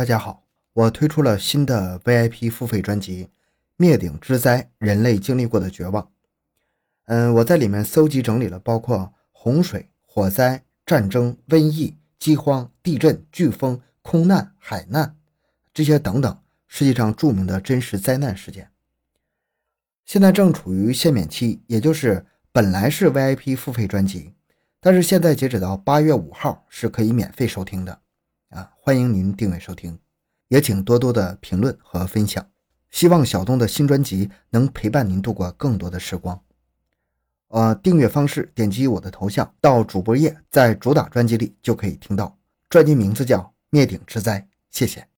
[0.00, 3.26] 大家好，我推出了新的 VIP 付费专辑
[3.76, 6.02] 《灭顶之灾：人类经历过的绝望》。
[7.04, 15.18] 嗯，我在里面搜集整理了包括洪水、火灾、战争、瘟疫、饥荒、地震、飓风、空难、海难
[15.74, 18.70] 这些等等世界上著名的真实灾难事件。
[20.06, 24.32] 现在正处于限免期，也就是本来是 VIP 付费专辑，
[24.80, 28.00] 但是现在截止到八月五号是可以免费收听的。
[28.50, 29.98] 啊，欢迎您订阅收听，
[30.48, 32.44] 也请多多的评论和分享。
[32.90, 36.40] 希望小东的新专辑能陪伴您度过更多的时光。
[37.48, 42.36] 呃，订阅方式，点击我的头像到主播页，在主打专辑里就可以听到。
[42.68, 43.38] 专辑名字叫
[43.70, 45.09] 《灭顶之灾》，谢谢。